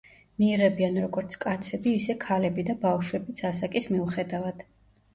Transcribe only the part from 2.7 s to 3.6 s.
და ბავშვებიც